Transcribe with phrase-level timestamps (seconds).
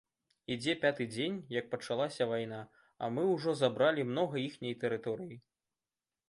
[0.53, 2.61] Ідзе пяты дзень, як пачалася вайна,
[3.03, 5.37] а мы ўжо забралі многа іхняй тэрыторыі.